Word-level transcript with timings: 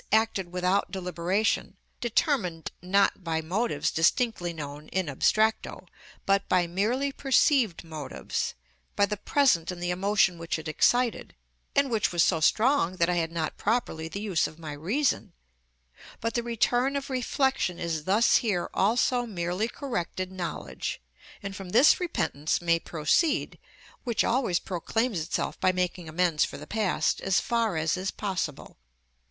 _,acted 0.11 0.51
without 0.51 0.89
deliberation, 0.89 1.77
determined 1.99 2.71
not 2.81 3.23
by 3.23 3.39
motives 3.39 3.91
distinctly 3.91 4.51
known 4.51 4.87
in 4.87 5.05
abstracto, 5.07 5.85
but 6.25 6.49
by 6.49 6.65
merely 6.65 7.11
perceived 7.11 7.83
motives, 7.83 8.55
by 8.95 9.05
the 9.05 9.15
present 9.15 9.69
and 9.69 9.79
the 9.79 9.91
emotion 9.91 10.39
which 10.39 10.57
it 10.57 10.67
excited, 10.67 11.35
and 11.75 11.91
which 11.91 12.11
was 12.11 12.23
so 12.23 12.39
strong 12.39 12.95
that 12.95 13.11
I 13.11 13.17
had 13.17 13.31
not 13.31 13.57
properly 13.57 14.07
the 14.07 14.19
use 14.21 14.47
of 14.47 14.57
my 14.57 14.71
reason; 14.73 15.33
but 16.19 16.33
the 16.33 16.41
return 16.41 16.95
of 16.95 17.11
reflection 17.11 17.77
is 17.77 18.05
thus 18.05 18.37
here 18.37 18.71
also 18.73 19.27
merely 19.27 19.67
corrected 19.67 20.31
knowledge, 20.31 20.99
and 21.43 21.55
from 21.55 21.69
this 21.69 21.99
repentance 21.99 22.59
may 22.59 22.79
proceed, 22.79 23.59
which 24.03 24.23
always 24.23 24.57
proclaims 24.57 25.21
itself 25.21 25.59
by 25.59 25.71
making 25.71 26.09
amends 26.09 26.43
for 26.43 26.57
the 26.57 26.65
past, 26.65 27.21
as 27.21 27.39
far 27.39 27.77
as 27.77 27.95
is 27.95 28.09
possible. 28.09 28.77